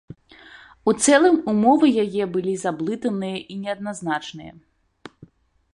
[0.91, 4.53] У цэлым, умовы яе былі заблытаныя і неадназначныя.